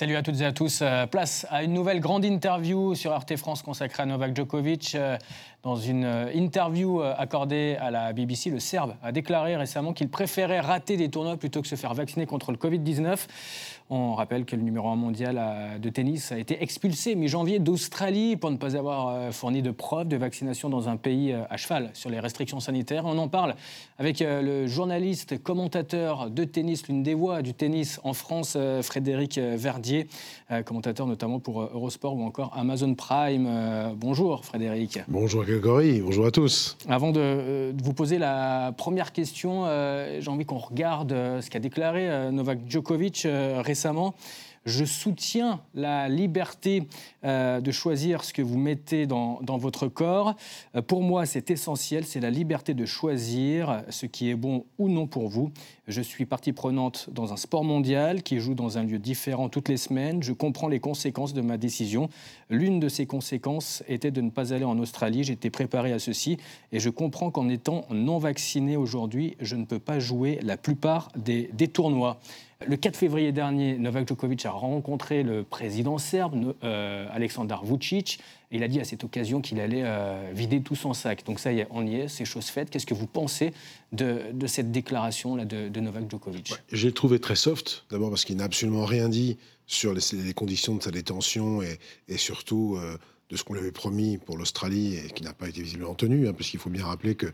[0.00, 0.78] Salut à toutes et à tous.
[0.80, 4.94] Euh, place à une nouvelle grande interview sur RT France consacrée à Novak Djokovic.
[4.94, 5.18] Euh,
[5.62, 10.60] dans une euh, interview accordée à la BBC, le Serbe a déclaré récemment qu'il préférait
[10.60, 13.26] rater des tournois plutôt que se faire vacciner contre le Covid-19.
[13.90, 15.40] On rappelle que le numéro 1 mondial
[15.80, 20.16] de tennis a été expulsé mi-janvier d'Australie pour ne pas avoir fourni de preuves de
[20.16, 23.04] vaccination dans un pays à cheval sur les restrictions sanitaires.
[23.04, 23.56] On en parle
[23.98, 30.06] avec le journaliste, commentateur de tennis, l'une des voix du tennis en France, Frédéric Verdier
[30.50, 33.46] euh, commentateur notamment pour euh, Eurosport ou encore Amazon Prime.
[33.48, 34.98] Euh, bonjour Frédéric.
[35.08, 36.76] Bonjour Grégory, bonjour à tous.
[36.88, 39.64] Avant de, vous poser la première question,
[40.18, 43.79] j'ai envie qu'on regarde ce qu'a déclaré Novak Djokovic récemment.
[44.66, 46.82] Je soutiens la liberté
[47.24, 50.36] euh, de choisir ce que vous mettez dans, votre corps.
[50.74, 54.90] Euh, pour moi, c'est essentiel, c'est la liberté de choisir ce qui est bon ou
[54.90, 55.50] non pour vous.
[55.88, 59.70] Je suis partie prenante dans un sport mondial qui joue dans un lieu différent toutes
[59.70, 60.22] les semaines.
[60.22, 62.10] Je comprends les conséquences de ma décision.
[62.50, 65.24] L'une de ces conséquences était de ne pas aller en Australie.
[65.24, 66.36] J'étais préparé à ceci
[66.70, 71.08] et je comprends qu'en étant non vacciné aujourd'hui, je ne peux pas jouer la plupart
[71.16, 72.20] des tournois.
[72.66, 78.20] Le 4 février dernier, Novak Djokovic a rencontré le président serbe, euh, Aleksandar Vucic,
[78.52, 81.24] et il a dit à cette occasion qu'il allait euh, vider tout son sac.
[81.24, 82.68] Donc ça y est, on y est, c'est chose faite.
[82.68, 83.54] Qu'est-ce que vous pensez
[83.92, 86.52] de, cette déclaration-là de, Novak Djokovic?
[86.70, 90.82] J'ai trouvé très soft, d'abord parce qu'il n'a absolument rien dit sur les, conditions de
[90.82, 92.76] sa détention et, surtout...
[92.76, 92.98] Euh,
[93.30, 96.28] de ce qu'on lui avait promis pour l'Australie et qui n'a pas été visiblement tenu,
[96.28, 97.26] hein, parce qu'il faut bien rappeler que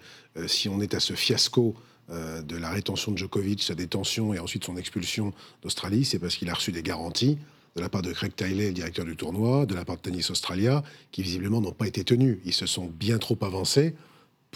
[0.47, 1.75] si on est à ce fiasco
[2.09, 6.37] euh, de la rétention de Djokovic, sa détention et ensuite son expulsion d'Australie, c'est parce
[6.37, 7.37] qu'il a reçu des garanties
[7.75, 10.31] de la part de Craig Tiley, le directeur du tournoi, de la part de Tennis
[10.31, 12.41] Australia, qui visiblement n'ont pas été tenues.
[12.45, 13.95] Ils se sont bien trop avancés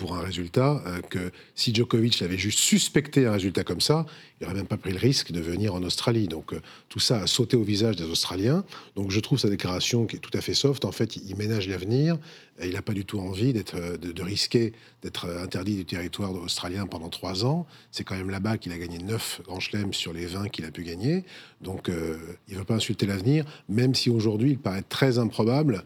[0.01, 4.07] pour un résultat euh, que si Djokovic avait juste suspecté un résultat comme ça,
[4.41, 6.27] il n'aurait même pas pris le risque de venir en Australie.
[6.27, 8.65] Donc euh, tout ça a sauté au visage des Australiens.
[8.97, 10.87] Donc je trouve sa déclaration qui est tout à fait soft.
[10.87, 12.17] En fait, il ménage l'avenir.
[12.65, 14.73] Il n'a pas du tout envie euh, de, risquer
[15.03, 17.67] d'être interdit du territoire australien pendant trois ans.
[17.91, 20.71] C'est quand même là-bas qu'il a gagné neuf grands chelems sur les 20 qu'il a
[20.71, 21.25] pu gagner.
[21.61, 25.85] Donc il ne veut pas insulter l'avenir, même si aujourd'hui il paraît très improbable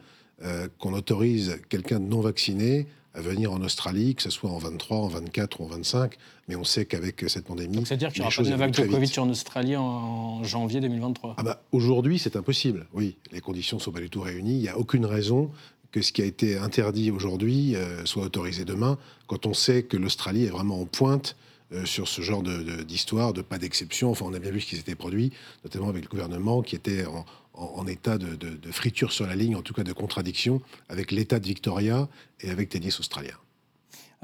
[0.79, 4.99] qu'on autorise quelqu'un de non vacciné à venir en Australie, que ce soit en 23,
[4.99, 6.17] en 24 ou en 25.
[6.49, 7.85] Mais on sait qu'avec cette pandémie.
[7.87, 11.63] C'est-à-dire qu'il n'y aura pas de Novak Djokovic en Australie en janvier 2023 ah bah,
[11.73, 12.87] Aujourd'hui, c'est impossible.
[12.93, 14.57] Oui, les conditions ne sont pas du tout réunies.
[14.57, 15.51] Il n'y a aucune raison
[15.93, 18.99] que ce qui a été interdit aujourd'hui euh, soit autorisé demain,
[19.29, 21.37] quand on sait que l'Australie est vraiment en pointe
[21.73, 24.11] euh, sur ce genre d'histoire, de, de, pas d'exception.
[24.11, 25.33] Enfin, on a bien vu ce qui s'était produit,
[25.63, 27.25] notamment avec le gouvernement qui était en,
[27.55, 31.47] en, état de, friture sur la ligne, en tout cas de contradiction, avec l'État de
[31.47, 32.09] Victoria
[32.41, 33.35] et avec tennis australien.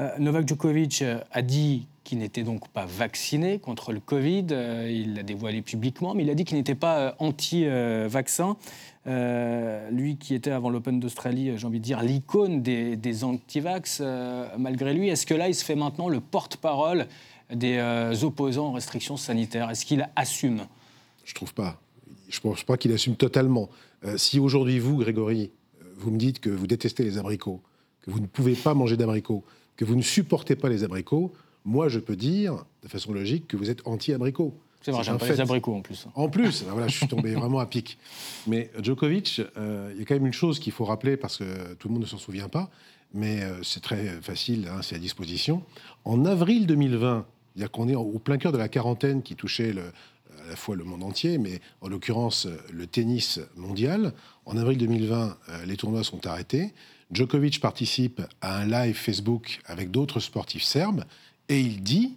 [0.00, 4.46] Euh, Novak Djokovic euh, a dit qu'il n'était donc pas vacciné contre le Covid.
[4.50, 8.56] Euh, il l'a dévoilé publiquement, mais il a dit qu'il n'était pas anti-vaccin.
[9.91, 14.02] lui qui était avant l'Open d'Australie, j'ai envie de dire, l'icône des, des anti-vax,
[14.58, 17.06] malgré lui, est-ce que là, il se fait maintenant le porte-parole
[17.52, 17.80] des
[18.22, 19.70] opposants aux restrictions sanitaires?
[19.70, 20.66] Est-ce qu'il assume?
[21.24, 21.78] Je trouve pas
[22.30, 23.68] je ne pense pas qu'il assume totalement.
[24.04, 25.50] Euh, si aujourd'hui, vous, Grégory,
[25.82, 27.60] euh, vous me dites que vous détestez les abricots,
[28.02, 29.44] que vous ne pouvez pas manger d'abricots,
[29.76, 31.32] que vous ne supportez pas les abricots,
[31.64, 34.54] moi, je peux dire, de façon logique, que vous êtes anti-abricots.
[34.80, 36.06] C'est vrai, j'aime pas les abricots en plus.
[36.14, 37.98] En plus, ben voilà, je suis tombé vraiment à pic.
[38.47, 41.74] Mais Djokovic, euh, il y a quand même une chose qu'il faut rappeler parce que
[41.74, 42.70] tout le monde ne s'en souvient pas,
[43.12, 45.62] mais c'est très facile, hein, c'est à disposition.
[46.04, 49.92] En avril 2020, c'est-à-dire qu'on est au plein cœur de la quarantaine qui touchait le,
[50.44, 54.12] à la fois le monde entier, mais en l'occurrence le tennis mondial.
[54.46, 56.72] En avril 2020, euh, les tournois sont arrêtés.
[57.12, 61.04] Djokovic participe à un live Facebook avec d'autres sportifs serbes
[61.48, 62.14] et il dit,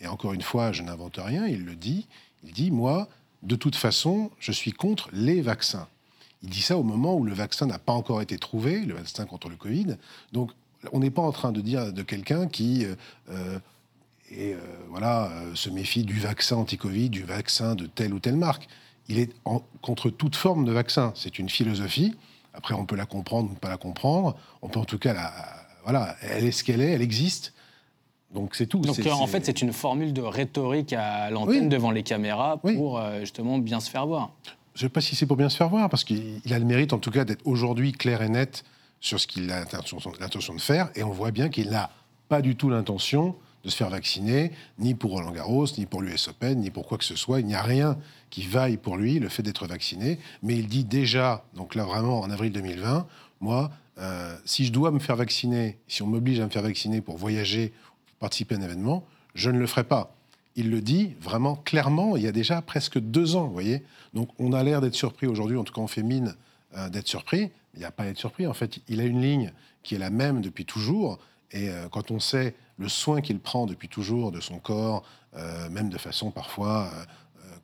[0.00, 2.08] et encore une fois, je n'invente rien, il le dit,
[2.44, 3.08] il dit, moi,
[3.42, 5.88] de toute façon, je suis contre les vaccins.
[6.42, 9.26] Il dit ça au moment où le vaccin n'a pas encore été trouvé, le vaccin
[9.26, 9.96] contre le Covid.
[10.32, 10.50] Donc,
[10.92, 12.96] on n'est pas en train de dire de quelqu'un qui euh,
[13.30, 13.58] euh,
[14.36, 14.58] et euh,
[14.88, 18.68] voilà, euh, se méfie du vaccin anti-Covid, du vaccin de telle ou telle marque.
[19.08, 19.30] Il est
[19.80, 21.12] contre toute forme de vaccin.
[21.16, 22.14] C'est une philosophie.
[22.54, 24.36] Après, on peut la comprendre ou ne pas la comprendre.
[24.62, 25.32] On peut en tout cas la.
[25.82, 27.52] Voilà, elle est ce qu'elle est, elle existe.
[28.32, 28.78] Donc c'est tout.
[28.78, 33.20] Donc en fait, c'est une formule de rhétorique à l'antenne devant les caméras pour euh,
[33.20, 34.30] justement bien se faire voir.
[34.74, 36.64] Je ne sais pas si c'est pour bien se faire voir, parce qu'il a le
[36.64, 38.64] mérite en tout cas d'être aujourd'hui clair et net
[39.00, 39.64] sur ce qu'il a
[40.20, 40.90] l'intention de faire.
[40.94, 41.90] Et on voit bien qu'il n'a
[42.28, 46.28] pas du tout l'intention de se faire vacciner, ni pour Roland Garros, ni pour l'US
[46.28, 47.40] Open, ni pour quoi que ce soit.
[47.40, 47.96] Il n'y a rien
[48.30, 50.18] qui vaille pour lui le fait d'être vacciné.
[50.42, 53.06] Mais il dit déjà, donc là vraiment en avril 2020,
[53.40, 57.00] moi, euh, si je dois me faire vacciner, si on m'oblige à me faire vacciner
[57.00, 57.72] pour voyager,
[58.06, 59.04] pour participer à un événement,
[59.34, 60.14] je ne le ferai pas.
[60.54, 63.82] il le dit vraiment clairement il y a déjà presque deux ans, vous voyez.
[64.12, 66.34] Donc on a l'air d'être surpris aujourd'hui, en tout cas on fait mine
[66.76, 67.50] euh, d'être surpris.
[67.74, 68.46] Il n'y a pas à être surpris.
[68.46, 71.18] En fait, il a une ligne qui est la même depuis toujours.
[71.52, 75.04] Et euh, quand on sait le soin qu'il prend depuis toujours de son corps,
[75.34, 76.90] euh, même de façon parfois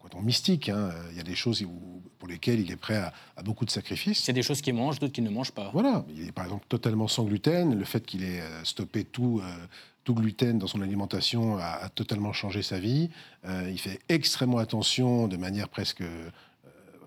[0.00, 1.62] quand on mystique, hein, il y a des choses
[2.19, 4.23] pour lesquelles il est prêt à, beaucoup de sacrifices.
[4.23, 5.70] C'est des choses qu'il mange, d'autres qu'il ne mange pas.
[5.73, 7.79] Voilà, il est par exemple totalement sans gluten.
[7.79, 9.43] Le fait qu'il ait stoppé tout,
[10.05, 13.11] tout gluten dans son alimentation a, totalement changé sa vie.
[13.44, 16.05] il fait extrêmement attention de manière presque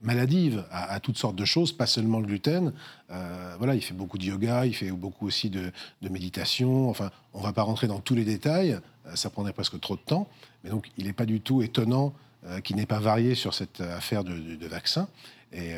[0.01, 2.73] maladive à, toutes sortes de choses, pas seulement le gluten.
[3.11, 5.71] Euh, voilà, il fait beaucoup de yoga, il fait beaucoup aussi de,
[6.01, 6.89] méditation.
[6.89, 10.01] Enfin, on va pas rentrer dans tous les détails, euh, ça prendrait presque trop de
[10.01, 10.27] temps.
[10.63, 12.13] Mais donc, il n'est pas du tout étonnant
[12.45, 15.07] euh, qu'il n'ait pas varié sur cette affaire de, de vaccin.
[15.53, 15.73] Et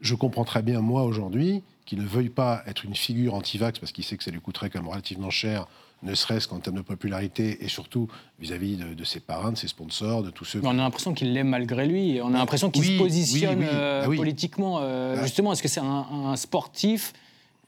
[0.00, 3.92] je comprends très bien, moi, aujourd'hui, qu'il ne veuille pas être une figure anti-vax parce
[3.92, 5.66] qu'il sait que ça lui coûterait quand même relativement cher
[6.02, 8.08] ne serait-ce qu'en termes de popularité et surtout
[8.38, 10.60] vis-à-vis de, ses parrains, de ses sponsors, de tous ceux.
[10.62, 12.20] on a l'impression qu'il l'aime malgré lui.
[12.22, 14.78] On a l'impression qu'il se positionne euh, ah politiquement.
[14.80, 15.22] Euh, ah.
[15.22, 17.14] Justement, est-ce que c'est un, sportif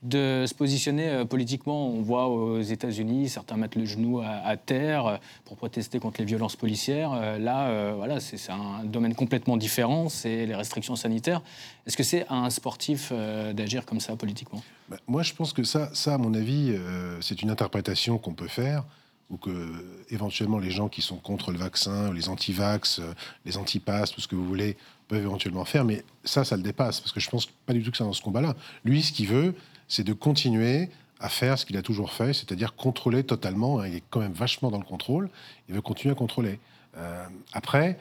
[0.02, 1.88] de se positionner euh, politiquement.
[1.88, 6.26] On voit aux États-Unis certains mettre le genou à, terre euh, pour protester contre les
[6.26, 7.12] violences policières.
[7.12, 11.42] Euh, là, voilà, c'est un domaine complètement différent, c'est les restrictions sanitaires.
[11.86, 14.62] Est-ce que c'est un sportif d'agir comme ça politiquement?
[14.88, 16.74] Bah, Moi, je pense que ça, ça à mon avis,
[17.20, 18.84] c'est une interprétation qu'on peut faire
[19.30, 23.00] ou que éventuellement les gens qui sont contre le vaccin, les anti-vax,
[23.44, 24.76] les anti-pass, tout ce que vous voulez,
[25.08, 25.84] peuvent éventuellement faire.
[25.84, 28.12] Mais ça, ça le dépasse, parce que je pense pas du tout que c'est dans
[28.12, 28.54] ce combat-là.
[28.84, 29.54] Lui, ce qu'il veut,
[29.90, 30.88] c'est de continuer
[31.18, 33.80] à faire ce qu'il a toujours fait, c'est-à-dire contrôler totalement.
[33.80, 35.28] Hein, il est quand même vachement dans le contrôle.
[35.68, 36.58] Il veut continuer à contrôler.
[36.96, 37.98] Euh, après,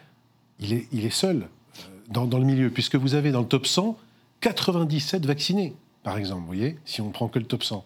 [0.60, 1.48] il est, seul
[1.80, 3.98] euh, dans, dans, le milieu, puisque vous avez dans le top 100
[4.40, 6.42] 97 vaccinés, par exemple.
[6.42, 7.84] Vous voyez, si on prend que le top 100.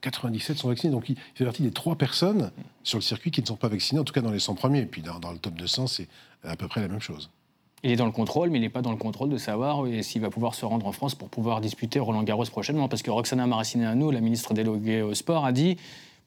[0.00, 0.92] 97 euh, sont vaccinés.
[0.92, 2.50] Donc il fait partie des trois personnes
[2.82, 4.80] sur le circuit qui ne sont pas vaccinées, en tout cas dans les 100 premiers.
[4.80, 6.08] Et puis dans, dans le top 200, c'est
[6.42, 7.30] à peu près la même chose.
[7.82, 10.20] Il est dans le contrôle, mais il n'est pas dans le contrôle de savoir s'il
[10.20, 12.88] va pouvoir se rendre en France pour pouvoir disputer Roland Garros prochainement.
[12.88, 15.78] Parce que Roxana Maracineanu, la ministre déléguée au sport, a dit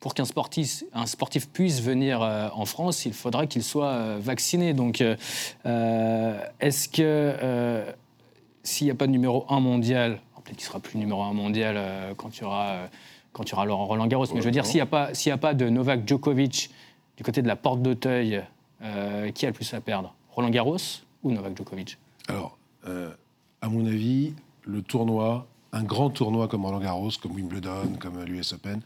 [0.04, 4.18] pour qu'un sportif, un sportif puisse venir euh, en France, il faudra qu'il soit euh,
[4.20, 4.74] vacciné.
[4.74, 7.86] Donc, euh, est-ce que
[8.64, 11.80] s'il n'y a pas de numéro 1 mondial, peut-être qu'il sera plus numéro 1 mondial
[12.18, 12.90] quand il y aura
[13.32, 15.38] quand il y aura Roland Garros, mais je veux dire, s'il n'y a, pas, a
[15.38, 16.70] pas de Novak Djokovic
[17.18, 18.44] du côté de la porte d'Auteuil,
[19.34, 20.14] qui a le plus à perdre?
[20.36, 21.03] Roland Garros?
[21.24, 21.98] Ou Novak Djokovic
[22.28, 23.12] Alors, euh,
[23.62, 24.34] à mon avis,
[24.64, 28.82] le tournoi, un grand tournoi comme Roland Garros, comme Wimbledon, comme l'US Open,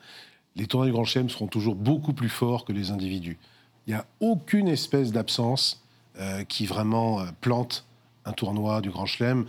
[0.55, 3.37] les tournois du Grand Chelem seront toujours beaucoup plus forts que les individus.
[3.85, 5.83] Il n'y a aucune espèce d'absence
[6.19, 7.85] euh, qui vraiment euh, plante
[8.25, 9.45] un tournoi du Grand Chelem.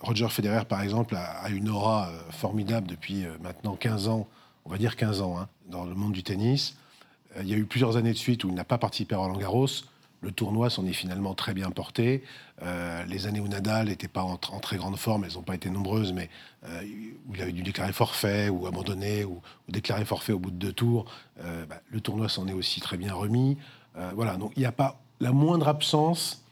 [0.00, 4.28] Roger Federer, par exemple, a, une aura formidable depuis maintenant 15 ans,
[4.64, 6.76] on va dire 15 ans, hein, dans le monde du tennis.
[7.40, 9.36] il y a eu plusieurs années de suite où il n'a pas participé à Roland
[9.36, 9.66] Garros.
[10.22, 12.24] Le tournoi s'en est finalement très bien porté.
[12.62, 15.68] Euh, les années où Nadal n'était pas en, très grande forme, elles n'ont pas été
[15.68, 16.30] nombreuses, mais
[16.64, 16.82] euh,
[17.28, 20.72] où il avait dû déclarer forfait ou abandonner ou, déclarer forfait au bout de deux
[20.72, 21.04] tours,
[21.40, 23.58] euh, bah, le tournoi s'en est aussi très bien remis.
[24.14, 26.44] voilà, donc il n'y a pas la moindre absence.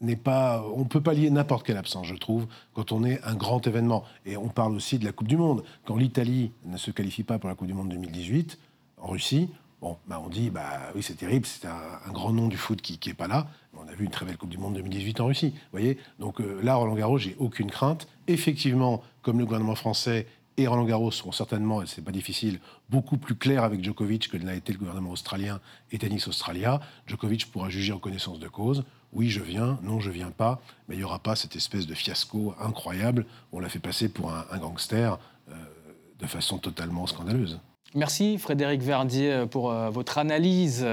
[0.00, 3.34] n'est pas, on peut pas lier n'importe quelle absence, je trouve, quand on est un
[3.34, 4.04] grand événement.
[4.26, 5.64] Et on parle aussi de la Coupe du Monde.
[5.84, 8.58] Quand l'Italie ne se qualifie pas pour la Coupe du Monde 2018
[8.98, 9.48] en Russie,
[9.84, 12.98] Bon, bah on dit, bah oui, c'est terrible, c'est un, grand nom du foot qui
[13.06, 13.48] n'est pas là.
[13.76, 15.52] On a vu une très belle Coupe du Monde 2018 en Russie.
[15.72, 18.08] voyez Donc euh, là, Roland Garros, j'ai aucune crainte.
[18.26, 20.26] Effectivement, comme le gouvernement français
[20.56, 24.38] et Roland Garros seront certainement, et c'est pas difficile, beaucoup plus clairs avec Djokovic que
[24.38, 25.60] l'a été le gouvernement australien
[25.92, 28.84] et Tennis Australia, Djokovic pourra juger en connaissance de cause.
[29.12, 31.92] Oui, je viens, non, je viens pas, mais il n'y aura pas cette espèce de
[31.92, 35.18] fiasco incroyable on l'a fait passer pour un, gangster
[35.50, 35.54] euh,
[36.20, 37.60] de façon totalement scandaleuse.
[37.96, 40.84] Merci Frédéric Verdier pour euh, votre analyse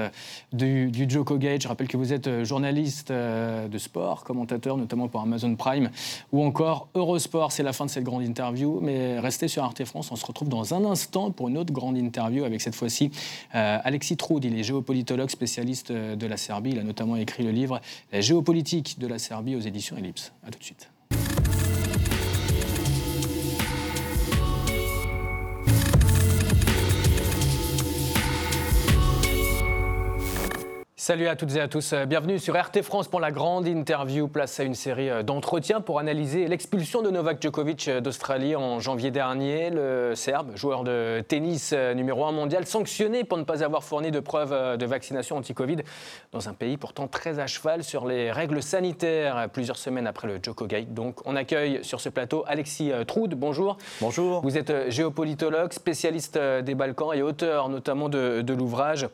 [0.52, 1.60] du, du Joko Gate.
[1.60, 5.90] Je rappelle que vous êtes euh, journaliste euh, de sport, commentateur notamment pour Amazon Prime
[6.30, 7.50] ou encore Eurosport.
[7.50, 10.12] C'est la fin de cette grande interview, mais restez sur Arte France.
[10.12, 13.10] On se retrouve dans un instant pour une autre grande interview avec cette fois-ci
[13.50, 14.44] Alexis Troud.
[14.44, 16.70] Il est géopolitologue spécialiste de la Serbie.
[16.70, 17.80] Il a notamment écrit le livre
[18.12, 20.32] La géopolitique de la Serbie aux éditions Ellipse.
[20.46, 20.88] A tout de suite.
[31.02, 34.28] Salut à toutes et à tous, bienvenue sur RT France pour la grande interview.
[34.28, 38.78] Place à une série euh, d'entretiens pour analyser l'expulsion de Novak Djokovic euh, d'Australie en
[38.78, 39.70] janvier dernier.
[39.70, 44.12] Le Serbe, joueur de tennis euh, numéro 1 mondial, sanctionné pour ne pas avoir fourni
[44.12, 45.78] de preuves de vaccination anti-Covid
[46.30, 50.38] dans un pays pourtant très à cheval sur les règles sanitaires plusieurs semaines après le
[50.40, 50.94] Djokovic.
[50.94, 53.76] Donc on accueille sur ce plateau Alexis Troud, bonjour.
[54.00, 54.40] Bonjour.
[54.42, 59.08] Vous êtes géopolitologue, spécialiste des Balkans et auteur notamment de, l'ouvrage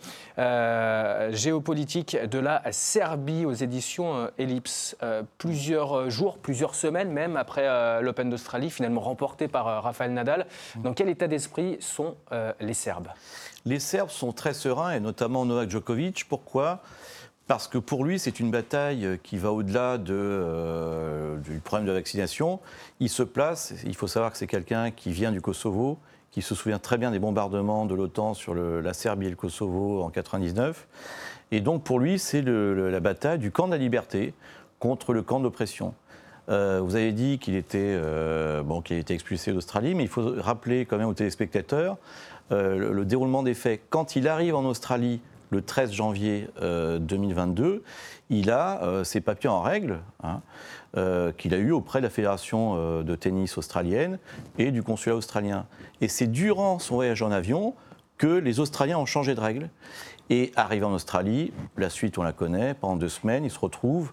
[1.31, 4.97] Géopolitique politique de la Serbie aux éditions Ellipse.
[5.39, 10.49] plusieurs jours, plusieurs semaines même après l'Open d'Australie, finalement remporté par Rafael Nadal.
[10.75, 10.83] Mmh.
[10.83, 12.17] Dans quel état d'esprit sont
[12.59, 13.11] les Serbes?
[13.65, 16.25] Les Serbes sont très sereins, et notamment Novak Djokovic.
[16.29, 16.81] Pourquoi?
[17.47, 21.93] Parce que pour lui, c'est une bataille qui va au-delà de, euh, du problème de
[21.93, 22.59] la vaccination.
[22.99, 25.99] Il se place, il faut savoir que c'est quelqu'un qui vient du Kosovo,
[26.31, 30.03] qui se souvient très bien des bombardements de l'OTAN sur la Serbie et le Kosovo
[30.03, 30.87] en 99.
[31.51, 34.35] Et donc pour lui, c'est la bataille du camp de la liberté
[34.79, 35.95] contre le camp d'oppression.
[36.49, 40.87] Euh, vous avez dit qu'il était, euh, qu'il était expulsé d'Australie, mais il faut rappeler
[40.87, 41.97] quand même aux téléspectateurs
[42.51, 43.83] le déroulement des faits.
[43.91, 47.81] Quand il arrive en Australie le 13 janvier 2022, euh,
[48.31, 50.43] il a euh, ses papiers en règle, hein,
[50.97, 54.19] euh, qu'il a eu auprès de la Fédération de tennis australienne
[54.59, 55.67] et du consulat australien.
[56.01, 57.75] Et c'est durant son voyage en avion
[58.17, 59.71] que les Australiens ont changé de règle.
[60.31, 64.13] Et arrivé en Australie, la suite on la connaît, pendant deux semaines, il se retrouve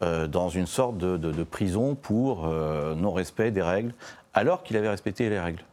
[0.00, 3.92] dans une sorte de, prison pour non-respect des règles,
[4.32, 5.64] alors qu'il avait respecté les règles.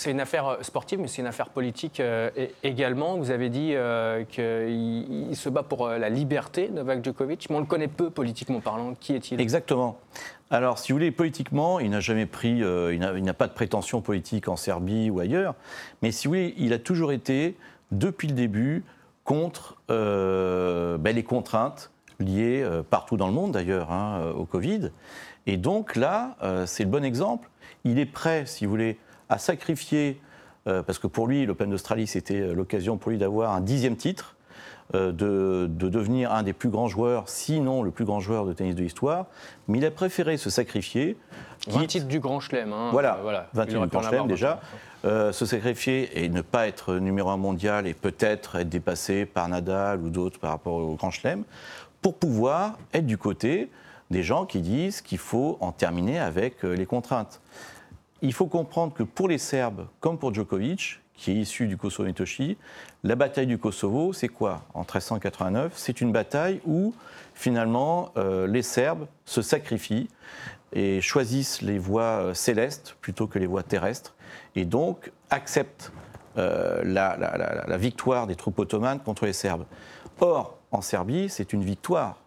[0.00, 2.30] C'est une affaire euh, sportive, mais c'est une affaire politique euh,
[2.62, 3.18] également.
[3.18, 7.66] Vous avez dit euh, qu'il se bat pour la liberté, Novak Djokovic, mais on le
[7.66, 8.94] connaît peu politiquement parlant.
[8.98, 9.38] Qui est-il?
[9.38, 9.98] Exactement.
[10.50, 14.48] Alors, si vous voulez, politiquement, il n'a jamais pris, il n'a pas de prétention politique
[14.48, 15.54] en Serbie ou ailleurs,
[16.00, 17.56] mais si vous voulez, il a toujours été,
[17.92, 18.84] depuis le début,
[19.24, 24.90] contre ben, les contraintes liées partout dans le monde d'ailleurs hein, au Covid.
[25.46, 27.48] Et donc là, c'est le bon exemple.
[27.84, 30.20] Il est prêt, si vous voulez, à sacrifier,
[30.66, 33.96] euh, parce que pour lui, l'Open d'Australie, c'était euh, l'occasion pour lui d'avoir un dixième
[33.96, 34.36] titre,
[34.94, 38.74] euh, de, devenir un des plus grands joueurs, sinon le plus grand joueur de tennis
[38.74, 39.26] de l'histoire,
[39.68, 41.16] mais il a préféré se sacrifier.
[41.68, 42.72] 20 titres du Grand Chelem.
[42.72, 44.60] Hein, voilà, voilà 20 titres du Grand Chelem déjà.
[45.02, 50.00] Se sacrifier et ne pas être numéro un mondial et peut-être être dépassé par Nadal
[50.00, 51.44] ou d'autres par rapport au Grand Chelem,
[52.02, 53.70] pour pouvoir être du côté
[54.10, 57.40] des gens qui disent qu'il faut en terminer avec les contraintes.
[58.22, 62.08] Il faut comprendre que pour les Serbes, comme pour Djokovic, qui est issu du Kosovo
[62.08, 62.56] Metochi,
[63.04, 66.94] la bataille du Kosovo, c'est quoi En 1389, c'est une bataille où
[67.34, 70.08] finalement euh, les Serbes se sacrifient
[70.72, 74.14] et choisissent les voies euh, célestes plutôt que les voies terrestres,
[74.54, 75.92] et donc acceptent
[76.38, 79.64] euh, la, victoire des troupes ottomanes contre les Serbes.
[80.20, 82.18] Or, en Serbie, c'est une victoire.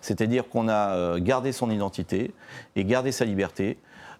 [0.00, 2.32] C'est-à-dire qu'on a gardé son identité
[2.76, 3.78] et gardé sa liberté,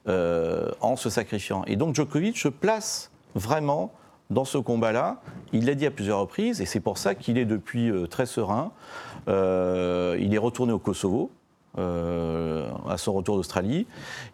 [0.08, 1.64] euh, en se sacrifiant.
[1.66, 3.92] Et donc Djokovic se place vraiment
[4.30, 5.20] dans ce combat-là.
[5.52, 8.24] Il l'a dit à plusieurs reprises, et c'est pour ça qu'il est depuis euh, très
[8.24, 8.70] serein.
[9.26, 11.32] Euh, il est retourné au Kosovo.
[12.88, 13.86] À son retour d'Australie.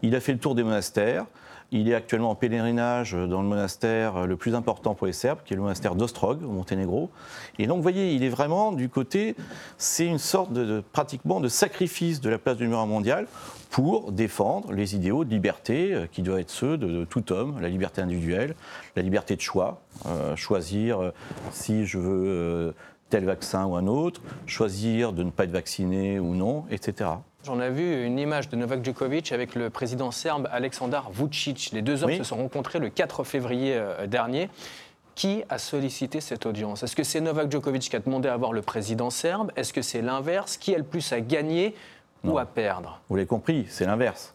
[0.02, 1.26] Il a fait le tour des monastères.
[1.75, 5.54] Il est actuellement en pèlerinage dans le monastère le plus important pour les Serbes, qui
[5.54, 7.11] est le monastère d'Ostrog, au Monténégro.
[7.59, 9.35] Et donc, vous voyez, il est vraiment du côté,
[9.78, 13.26] c'est une sorte de, pratiquement de sacrifice de la place du numéro mondial
[13.71, 17.71] pour défendre les idéaux de liberté euh, qui doivent être ceux de, tout homme, la
[17.71, 18.54] liberté individuelle,
[18.94, 21.11] la liberté de choix, euh, choisir euh,
[21.52, 22.75] si je veux
[23.09, 27.11] tel vaccin ou un autre, choisir de ne pas être vacciné ou non, etc.
[27.44, 31.70] J'en ai vu une image de Novak Djokovic avec le président serbe Aleksandar Vucic.
[31.72, 34.49] Les deux hommes se sont rencontrés le 4 février dernier.
[35.16, 36.84] Qui a sollicité cette audience?
[36.84, 39.50] Est-ce que c'est Novak Djokovic qui a demandé à voir le président serbe?
[39.56, 40.56] Est-ce que c'est l'inverse?
[40.56, 41.75] Qui a le plus à gagner
[42.22, 43.00] ou à perdre?
[43.08, 44.34] Vous l'avez compris, c'est l'inverse.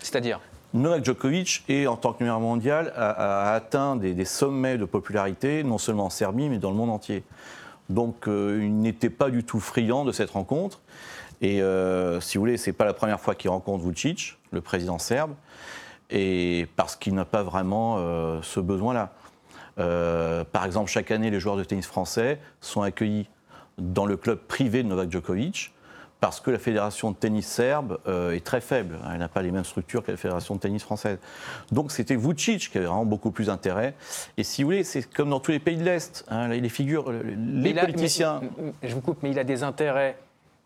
[0.00, 0.38] C'est-à-dire?
[0.74, 6.04] Novak Djokovic, en tant que numéro mondial, a, atteint des, sommets de popularité, non seulement
[6.04, 7.24] en Serbie, mais dans le monde entier.
[7.88, 10.80] Donc euh, il n'était pas du tout friand de cette rencontre.
[11.42, 14.60] Et euh, si vous voulez, ce n'est pas la première fois qu'il rencontre Vucic, le
[14.60, 15.34] président serbe,
[16.08, 19.12] et parce qu'il n'a pas vraiment euh, ce besoin-là.
[19.76, 23.28] par exemple, chaque année, les joueurs de tennis français sont accueillis
[23.78, 25.72] dans le club privé de Novak Djokovic
[26.22, 28.96] parce que la fédération de tennis serbe euh, est très faible.
[29.12, 31.18] Elle n'a pas les mêmes structures que la fédération de tennis française.
[31.72, 33.94] Donc c'était Vucic qui avait vraiment beaucoup plus d'intérêt.
[34.36, 36.24] Et si vous voulez, c'est comme dans tous les pays de l'Est.
[36.28, 38.40] Hein, les figures, les politiciens.
[38.84, 40.16] je vous coupe, mais il a des intérêts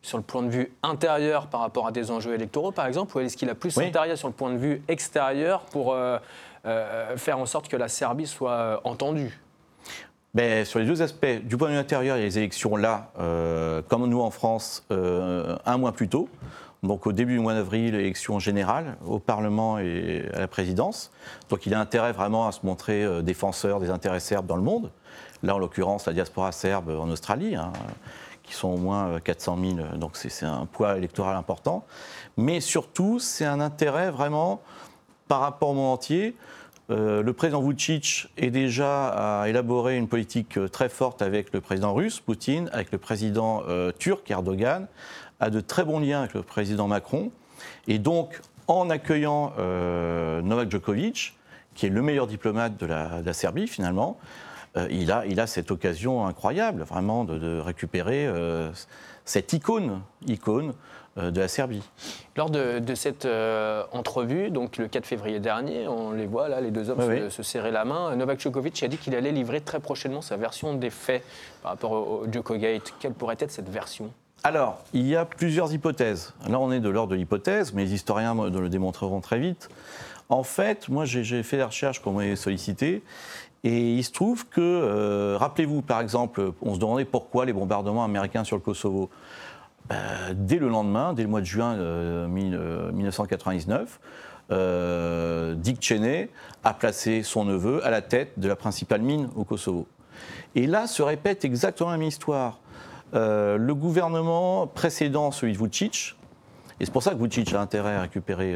[0.06, 3.20] sur le point de vue intérieur par rapport à des enjeux électoraux, par exemple, ou
[3.20, 6.18] est-ce qu'il a plus d'intérêt sur le point de vue extérieur pour euh,
[6.64, 9.40] euh, faire en sorte que la Serbie soit entendue?
[10.36, 12.76] Ben, sur les deux aspects, du point de vue intérieur, il y a les élections
[12.76, 16.28] là, euh, comme nous en France, euh, un mois plus tôt.
[16.82, 21.10] Donc au début du mois d'avril, élection générale au Parlement et à la présidence.
[21.48, 24.62] Donc il a intérêt vraiment à se montrer euh, défenseur des intérêts serbes dans le
[24.62, 24.90] monde.
[25.42, 27.72] Là, en l'occurrence, la diaspora serbe en Australie, hein,
[28.46, 29.88] qui sont au moins 400 000.
[29.96, 31.84] Donc c'est un poids électoral important.
[32.36, 34.60] Mais surtout, c'est un intérêt vraiment
[35.28, 36.36] par rapport au monde entier
[36.88, 42.20] le président Vucic est déjà à élaborer une politique très forte avec le président russe,
[42.20, 43.64] Poutine, avec le président
[43.98, 44.86] turc, Erdogan,
[45.40, 47.30] a de très bons liens avec le président Macron.
[47.88, 49.52] Et donc, en accueillant
[50.42, 51.36] Novak Djokovic,
[51.74, 54.18] qui est le meilleur diplomate de la, Serbie finalement,
[54.90, 58.30] il, a, il, a, cette occasion incroyable vraiment de, récupérer
[59.24, 60.72] cette icône, icône
[61.18, 61.82] euh, de la Serbie.
[62.36, 66.70] Lors de, cette euh, entrevue, donc le 4 février dernier, on les voit là, les
[66.70, 68.14] deux hommes se, serrer la main.
[68.16, 71.22] Novak Djokovic a dit qu'il allait livrer très prochainement sa version des faits
[71.62, 72.92] par rapport au, au Djokovic.
[73.00, 74.10] Quelle pourrait être cette version?
[74.44, 76.34] Alors, il y a plusieurs hypothèses.
[76.48, 79.70] Là, on est de l'ordre de l'hypothèse, mais les historiens le démontreront très vite.
[80.28, 83.02] En fait, moi, j'ai fait la recherche qu'on m'a sollicité,
[83.66, 88.04] et il se trouve que, euh, rappelez-vous, par exemple, on se demandait pourquoi les bombardements
[88.04, 89.10] américains sur le Kosovo.
[89.88, 89.96] Ben,
[90.34, 91.74] dès le lendemain, dès le mois de juin
[92.28, 93.98] 1999,
[94.52, 96.30] euh, euh, Dick Cheney
[96.62, 99.88] a placé son neveu à la tête de la principale mine au Kosovo.
[100.54, 102.60] Et là se répète exactement la même histoire.
[103.12, 106.14] le gouvernement précédent, celui de Vucic,
[106.78, 108.54] et c'est pour ça que Vucic a intérêt à récupérer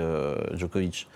[0.52, 1.08] Djokovic,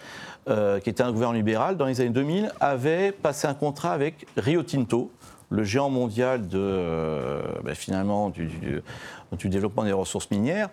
[0.47, 4.27] euh, qui était un gouvernement libéral, dans les années 2000, avait passé un contrat avec
[4.37, 5.11] Rio Tinto,
[5.49, 8.51] le géant mondial de, euh, ben, finalement du,
[9.45, 10.69] développement des ressources minières.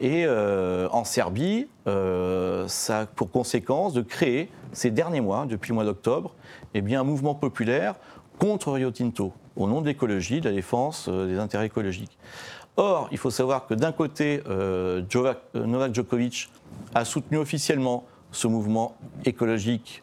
[0.00, 5.76] Et euh, en Serbie, ça a pour conséquence de créer, ces derniers mois, depuis le
[5.76, 6.34] mois d'octobre,
[6.74, 7.94] eh bien, un mouvement populaire
[8.38, 12.18] contre Rio Tinto, au nom de l'écologie, de la défense des intérêts écologiques.
[12.76, 14.42] Or, il faut savoir que d'un côté,
[15.54, 16.50] Novak Djokovic
[16.94, 18.04] a soutenu officiellement
[18.36, 20.02] ce mouvement écologique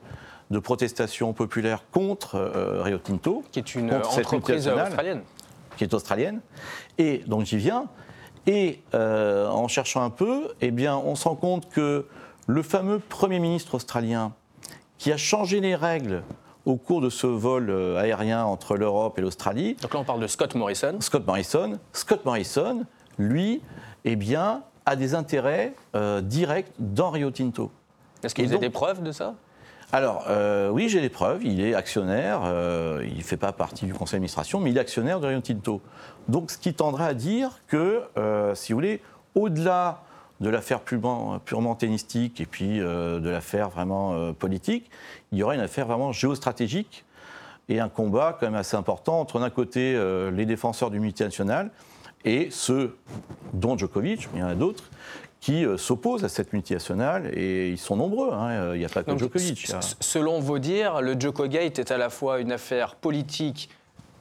[0.49, 5.21] de protestation populaire contre euh, Rio Tinto, qui est une entreprise australienne,
[5.77, 6.41] qui est australienne.
[6.97, 7.85] Et donc j'y viens.
[8.45, 12.07] Et euh, en cherchant un peu, eh bien, on se rend compte que
[12.47, 14.33] le fameux Premier ministre australien,
[14.97, 16.23] qui a changé les règles
[16.65, 19.75] au cours de ce vol euh, aérien entre l'Europe et l'Australie.
[19.81, 20.97] Donc là, on parle de Scott Morrison.
[20.99, 21.79] Scott Morrison.
[21.93, 22.85] Scott Morrison,
[23.17, 23.61] lui,
[24.03, 25.73] eh bien, a des intérêts
[26.23, 27.71] directs dans Rio Tinto.
[28.23, 29.35] Est-ce qu'il y a des preuves de ça?
[29.93, 31.45] Alors, euh, oui, j'ai des preuves.
[31.45, 34.79] Il est actionnaire, euh, il ne fait pas partie du conseil d'administration, mais il est
[34.79, 35.81] actionnaire de Rio Tinto.
[36.27, 39.01] Donc, ce qui tendrait à dire que, euh, si vous voulez,
[39.35, 40.01] au-delà
[40.41, 44.89] de l'affaire purement, purement, tennistique et puis de l'affaire vraiment politique,
[45.31, 47.05] il y aurait une affaire vraiment géostratégique
[47.69, 49.97] et un combat quand même assez important entre d'un côté
[50.33, 51.71] les défenseurs du multinational
[52.25, 52.97] et ceux,
[53.53, 54.83] dont Djokovic, mais il y en a d'autres,
[55.43, 58.31] qui euh, s'opposent à cette multinationale et ils sont nombreux.
[58.31, 58.73] Hein.
[58.75, 59.73] Il n'y a pas que Djokovic.
[59.99, 63.69] Selon vos dires, le Djokovic est à la fois une affaire politique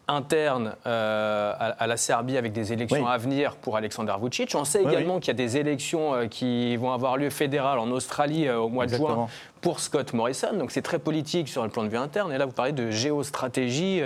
[0.08, 4.52] interne euh, à, la Serbie avec des élections à venir pour Alexander Vucic.
[4.56, 7.92] On sait également qu'il y a des élections euh, qui vont avoir lieu fédérales en
[7.92, 9.28] Australie au mois de juin
[9.62, 10.52] pour Scott Morrison.
[10.58, 12.30] Donc c'est très politique sur le plan de vue interne.
[12.32, 14.02] Et là, vous parlez de géostratégie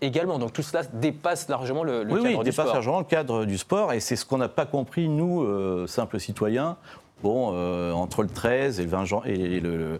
[0.00, 0.40] également.
[0.40, 3.92] Donc tout cela dépasse largement le, le cadre du dépasse largement le cadre du sport.
[3.92, 6.76] Et c'est ce qu'on n'a pas compris, nous, simples citoyens,
[7.22, 9.98] bon, euh, entre le 13 et le 20 janvier, et le,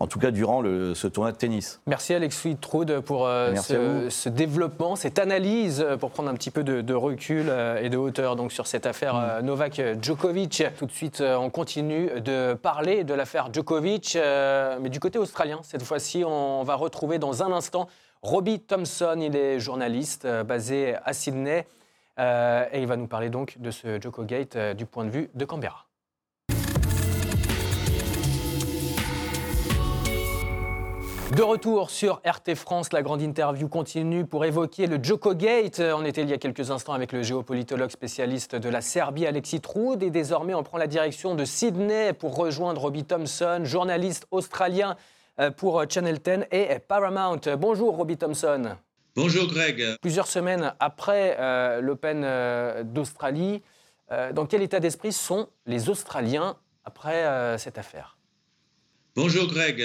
[0.00, 1.80] en tout cas durant le, ce tournoi de tennis.
[1.86, 6.64] Merci Alexis Troude pour euh, ce, développement, cette analyse, euh, pour prendre un petit peu
[6.64, 9.44] de, recul et de hauteur donc, sur cette affaire mm.
[9.44, 10.64] Novak Djokovic.
[10.78, 14.16] Tout de suite, on continue de parler de l'affaire Djokovic,
[14.80, 15.60] mais du côté australien.
[15.62, 17.88] Cette fois-ci, on va retrouver dans un instant
[18.22, 19.18] Robbie Thompson.
[19.20, 21.66] Il est journaliste basé à Sydney.
[22.18, 25.85] et il va nous parler donc de ce Djokovic du point de vue de Canberra.
[31.34, 35.80] De retour sur RT France, la grande interview continue pour évoquer le Joko Gate.
[35.80, 39.60] On était il y a quelques instants avec le géopolitologue spécialiste de la Serbie, Alexis
[39.60, 44.96] Troud, et désormais on prend la direction de Sydney pour rejoindre Robbie Thompson, journaliste australien
[45.40, 47.40] euh, pour Channel 10 et Paramount.
[47.58, 48.76] Bonjour Robbie Thompson.
[49.16, 49.82] Bonjour Greg.
[50.00, 53.62] Plusieurs semaines après euh, l'Open euh, d'Australie,
[54.32, 58.16] dans quel état d'esprit sont les Australiens après cette affaire?
[59.16, 59.84] Bonjour Greg.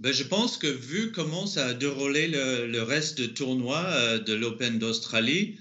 [0.00, 4.32] Ben, je pense que vu comment ça a déroulé le, reste du tournoi euh, de
[4.32, 5.58] l'Open d'Australie,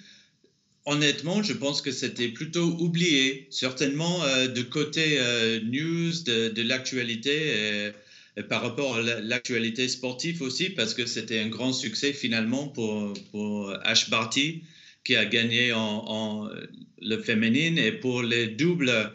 [0.86, 7.91] honnêtement, je pense que c'était plutôt oublié, certainement euh, de côté euh, news, de, l'actualité,
[8.38, 13.73] et, par rapport à l'actualité sportive aussi, parce que c'était un grand succès finalement pour,
[13.84, 14.63] Ash Barty,
[15.04, 16.49] qui a gagné en, en
[17.02, 19.12] le féminin, et pour les doubles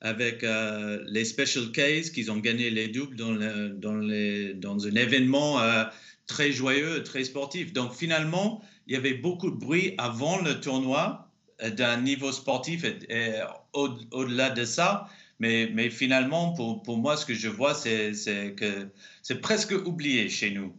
[0.00, 3.34] avec euh, les Special Case qu'ils ont gagné les doubles dans,
[3.74, 5.84] dans, les, un événement euh,
[6.26, 7.72] très joyeux, très sportif.
[7.72, 11.28] Donc finalement, il y avait beaucoup de bruit avant le tournoi
[11.62, 13.40] euh, d'un niveau sportif et,
[13.72, 15.08] au-delà de ça.
[15.38, 18.12] Mais, finalement, pour, pour moi, ce que je vois, c'est
[18.56, 18.88] que
[19.22, 20.74] c'est presque oublié chez nous.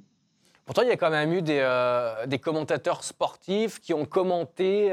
[0.65, 4.91] Pourtant, il y a quand même eu des, commentateurs sportifs qui ont commenté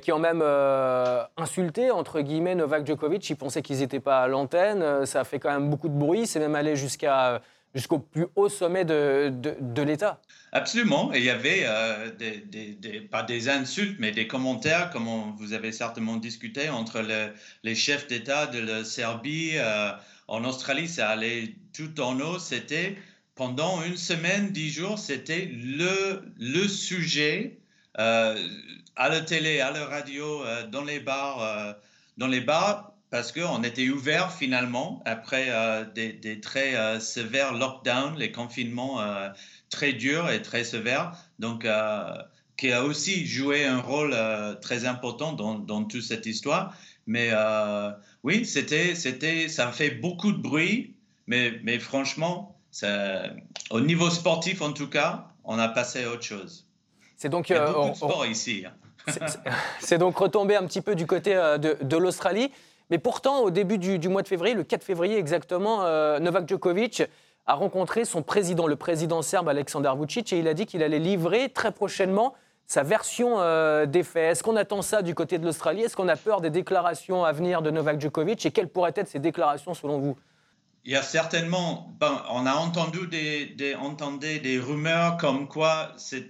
[0.00, 3.28] qui ont même euh, insulté, entre guillemets, Novak Djokovic.
[3.28, 5.06] Ils pensaient qu'ils n'étaient pas à l'antenne.
[5.06, 6.26] Ça a fait quand même beaucoup de bruit.
[6.26, 7.42] C'est même allé jusqu'à
[7.74, 10.20] jusqu'au plus haut sommet de, de, l'État.
[10.52, 11.10] Absolument.
[11.14, 11.66] Il y avait
[12.18, 17.02] des, pas des insultes, mais des commentaires, comme vous avez certainement discuté, entre
[17.62, 19.52] les chefs d'État de la Serbie.
[20.28, 22.38] en Australie, ça allait tout en haut.
[22.38, 22.98] C'était
[23.34, 27.58] pendant une semaine, dix jours, c'était le, le sujet
[27.98, 28.36] euh,
[28.96, 31.72] à la télé, à la radio, euh, dans les bars, euh,
[32.18, 35.50] dans les bars, parce qu'on était ouvert finalement après
[35.94, 39.00] des, des, très sévères lockdowns, les confinements
[39.68, 41.66] très durs et très sévères, donc
[42.56, 44.16] qui a aussi joué un rôle
[44.62, 46.74] très important dans, dans, toute cette histoire.
[47.06, 47.32] Mais
[48.22, 50.94] oui, c'était, c'était, ça fait beaucoup de bruit,
[51.26, 52.58] mais, mais franchement,
[53.68, 56.66] au niveau sportif, en tout cas, on a passé à autre chose.
[57.16, 58.64] C'est donc Il y a beaucoup de sport ici.
[58.66, 58.72] Hein.
[59.80, 62.50] C'est donc retombé un petit peu du côté euh, de, l'Australie.
[62.90, 67.02] Mais pourtant, au début du, mois de février, le 4 février exactement, euh, Novak Djokovic
[67.46, 70.98] a rencontré son président, le président serbe Aleksandar Vucic, et il a dit qu'il allait
[70.98, 72.34] livrer très prochainement
[72.66, 74.32] sa version euh, des faits.
[74.32, 75.82] Est-ce qu'on attend ça du côté de l'Australie?
[75.82, 78.46] Est-ce qu'on a peur des déclarations à venir de Novak Djokovic?
[78.46, 80.16] Et quelles pourraient être ces déclarations selon vous?
[80.84, 81.96] Il y a certainement,
[82.28, 83.76] on a entendu des, des,
[84.40, 86.24] des rumeurs comme quoi ces,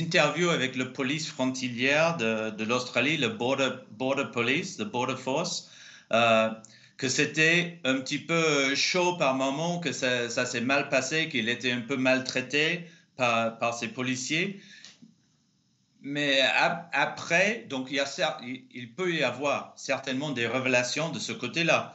[0.00, 5.70] interviews avec le police frontalière de, de l'Australie, le border, border Police, le Border Force,
[6.12, 6.48] euh,
[6.96, 11.50] que c'était un petit peu chaud par moment, que ça, ça s'est mal passé, qu'il
[11.50, 14.62] était un peu maltraité par, par ces policiers.
[16.00, 16.40] Mais
[16.92, 21.94] après, donc il, y a, il peut y avoir certainement des révélations de ce côté-là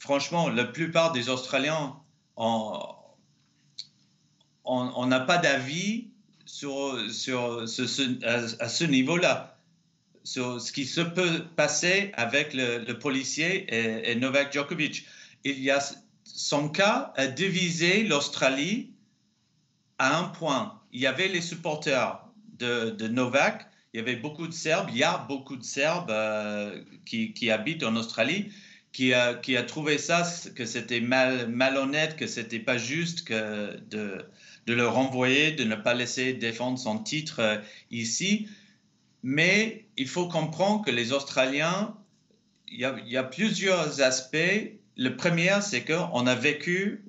[0.00, 1.94] franchement, la plupart des Australiens,
[2.36, 2.96] on
[5.06, 6.08] n'a pas d'avis
[6.46, 7.64] sur, sur
[8.24, 9.58] à, ce niveau-là,
[10.24, 15.06] sur ce qui se peut passer avec le, policier et, Novak Djokovic.
[15.44, 15.80] Il y a,
[16.24, 18.90] son cas a divisé l'Australie
[19.98, 20.80] à un point.
[20.92, 22.24] Il y avait les supporters
[22.58, 26.82] de, Novak, il y avait beaucoup de Serbes, il y a beaucoup de Serbes euh,
[27.04, 28.50] qui, qui habitent en Australie
[28.92, 34.24] qui a, trouvé ça, que c'était mal, malhonnête, que c'était pas juste de,
[34.66, 37.56] le renvoyer, de ne pas laisser défendre son titre euh,
[37.90, 38.48] ici.
[39.22, 41.94] Mais il faut comprendre que les Australiens,
[42.68, 44.72] il y a, il y a plusieurs aspects.
[44.96, 47.04] Le premier, c'est qu'on a vécu,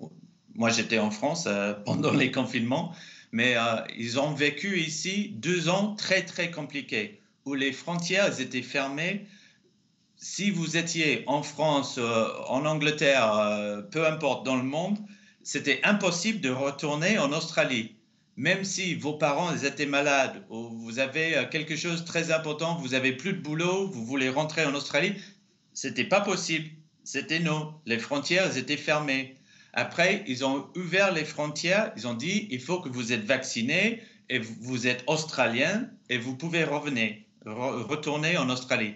[0.56, 2.94] moi j'étais en France euh, pendant les confinements,
[3.32, 8.62] mais euh, ils ont vécu ici deux ans très très compliqués, où les frontières étaient
[8.62, 9.26] fermées
[10.22, 14.98] si vous étiez en France, euh, en Angleterre, euh, peu importe dans le monde,
[15.44, 17.96] c'était impossible de retourner en Australie.
[18.38, 22.76] Même si vos parents étaient malades ou vous avez euh, quelque chose de très important,
[22.76, 25.16] vous avez plus de boulot, vous voulez rentrer en Australie,
[25.74, 26.70] c'était pas possible.
[27.04, 27.74] C'était non.
[27.88, 29.38] Les frontières étaient fermées.
[29.74, 31.92] Après, ils ont ouvert les frontières.
[31.98, 36.36] Ils ont dit il faut que vous êtes vacciné et vous êtes australien et vous
[36.36, 38.94] pouvez revenir, retourner en Australie.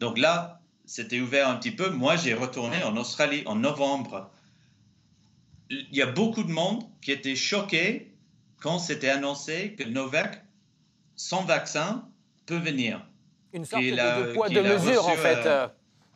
[0.00, 1.90] Donc là, c'était ouvert un petit peu.
[1.90, 4.30] Moi, j'ai retourné en Australie en novembre.
[5.70, 8.12] Il y a beaucoup de monde qui était choqué
[8.60, 10.42] quand c'était annoncé que Novak,
[11.16, 12.08] sans vaccin,
[12.46, 13.06] peut venir.
[13.52, 15.46] Une sorte de deux poids, deux mesures, en fait.
[15.46, 15.68] Euh,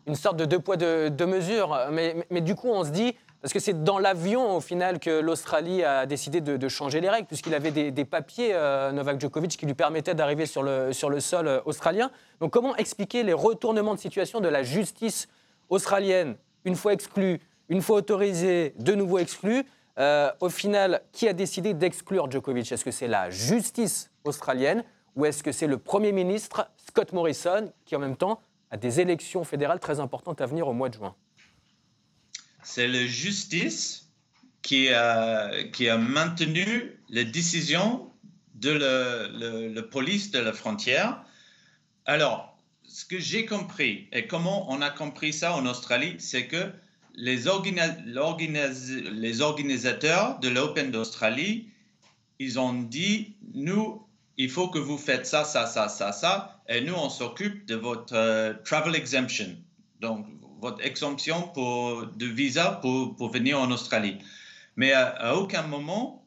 [0.07, 1.89] Une sorte de deux poids, deux, mesures.
[1.93, 5.21] Mais, mais, du coup, on se dit, parce que c'est dans l'avion, au final, que
[5.21, 9.65] l'Australie a décidé de, changer les règles, puisqu'il avait des, papiers, euh, Novak Djokovic, qui
[9.65, 12.11] lui permettaient d'arriver sur le, sur le sol euh, australien.
[12.41, 15.29] Donc comment expliquer les retournements de situation de la justice
[15.69, 19.65] australienne, une fois exclue, une fois autorisée, de nouveau exclue
[19.99, 22.73] euh, Au final, qui a décidé d'exclure Djokovic?
[22.73, 24.83] Est-ce que c'est la justice australienne
[25.15, 29.01] ou est-ce que c'est le Premier ministre Scott Morrison, qui en même temps a des
[29.01, 31.15] élections fédérales très importantes à venir au mois de juin?
[32.69, 34.11] C'est la justice
[34.61, 38.11] qui a, qui a maintenu les décisions
[38.57, 41.25] de la police de la frontière.
[42.05, 46.71] Alors, ce que j'ai compris et comment on a compris ça en Australie, c'est que
[47.15, 47.49] les, les
[49.41, 51.71] organisateurs de l'Open d'Australie,
[52.39, 56.83] ils ont dit, nous, il faut que vous faites ça, ça, ça, ça, ça, et
[56.83, 59.57] nous, on s'occupe de votre euh, travel exemption.
[60.01, 60.27] Donc,
[60.61, 64.19] votre exemption de visa pour, venir en Australie.
[64.77, 66.27] Mais à, aucun moment,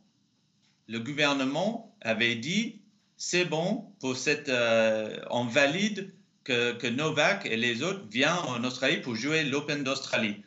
[0.87, 2.81] le gouvernement avait dit
[3.17, 6.13] c'est bon pour cette, euh, on valide
[6.43, 10.43] que, Novak et les autres viennent en Australie pour jouer l'Open d'Australie.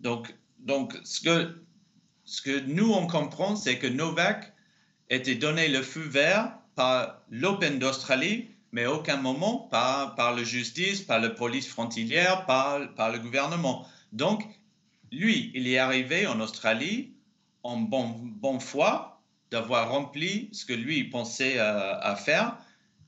[0.00, 1.62] Donc, donc ce, que,
[2.24, 4.52] ce que nous, on comprend, c'est que Novak
[5.10, 10.42] était donné le feu vert par l'Open d'Australie, mais à aucun moment par, par la
[10.42, 13.86] justice, par la police frontalière, par, le gouvernement.
[14.12, 14.44] Donc,
[15.12, 17.12] lui, il est arrivé en Australie
[17.62, 22.56] en bon, bon foi d'avoir rempli ce que lui pensait euh, à faire,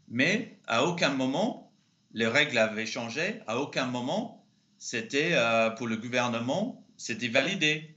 [0.09, 1.73] mais à aucun moment
[2.13, 4.45] les règles avaient changé, à aucun moment
[4.79, 7.97] c'était euh, pour le gouvernement, c'était validé.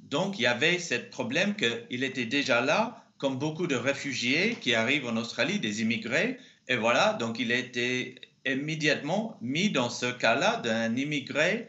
[0.00, 4.74] Donc il y avait ce problème qu'il était déjà là, comme beaucoup de réfugiés qui
[4.74, 10.06] arrivent en Australie, des immigrés, et voilà, donc il a été immédiatement mis dans ce
[10.06, 11.68] cas-là d'un immigré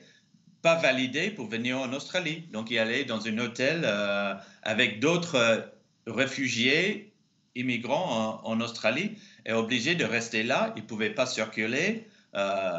[0.62, 2.48] pas validé pour venir en Australie.
[2.52, 4.34] Donc il allait dans un hôtel euh,
[4.64, 5.72] avec d'autres
[6.08, 7.14] réfugiés
[7.56, 10.74] immigrants en, Australie est obligé de rester là.
[10.76, 12.72] Il ne pouvait pas circuler euh,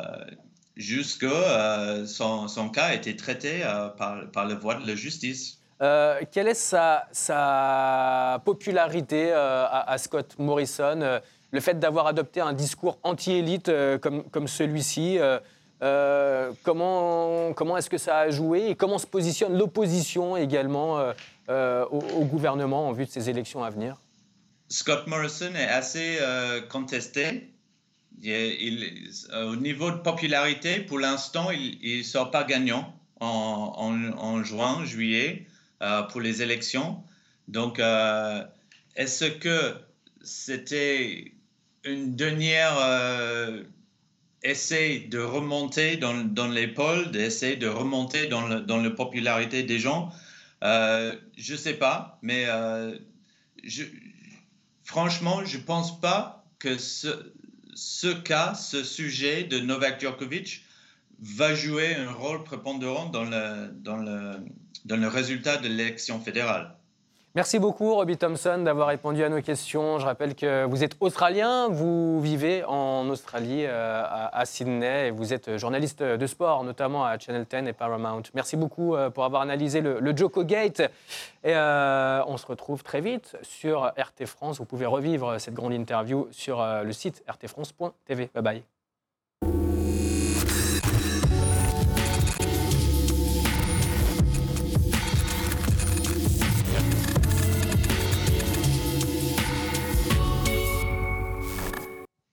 [0.79, 5.59] jusqu'à euh, son, son, cas été traité euh, par, par, le voie de la justice.
[5.83, 12.99] Euh, quelle est sa, sa popularité à, Scott Morrison Le fait d'avoir adopté un discours
[13.03, 13.71] anti-élite
[14.03, 15.19] comme, comme celui-ci
[16.63, 20.99] comment comment est-ce que ça a joué et comment se positionne l'opposition également
[21.49, 23.97] au, gouvernement en vue de ces élections à venir?
[24.69, 27.51] Scott Morrison est assez euh, contesté.
[28.23, 35.47] Au niveau de popularité, pour l'instant, il ne sort pas gagnant en, juin, juillet,
[35.83, 37.03] euh, pour les élections.
[37.47, 38.45] Donc, euh,
[38.97, 39.75] est-ce que
[40.21, 41.33] c'était
[41.85, 42.77] une dernière
[44.43, 50.13] essai de remonter dans, dans l'épaule, d'essayer de remonter dans, la popularité des gens
[50.63, 52.47] Je ne sais pas, mais
[53.65, 53.85] je,
[54.85, 60.65] franchement, je ne pense pas que ce, cas, ce sujet de Novak Djokovic
[61.21, 66.78] va jouer un rôle prépondérant dans le résultat de l'élection fédérale.
[67.35, 69.99] Merci beaucoup, Robbie Thompson, d'avoir répondu à nos questions.
[69.99, 75.35] Je rappelle que vous êtes australien, vous vivez en Australie, euh, à, Sydney, et vous
[75.35, 78.23] êtes journaliste de sport, notamment à Channel 10 et Paramount.
[78.35, 80.81] Merci beaucoup euh, pour avoir analysé le, le Joko Gate.
[81.45, 84.59] Et euh, on se retrouve très vite sur RT France.
[84.59, 88.31] Vous pouvez revivre cette grande interview sur le site rtfrance.tv.
[88.35, 88.78] Bye bye.